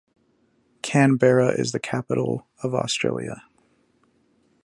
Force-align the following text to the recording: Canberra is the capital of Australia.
Canberra 0.81 1.49
is 1.49 1.73
the 1.73 1.79
capital 1.79 2.47
of 2.63 2.73
Australia. 2.73 3.43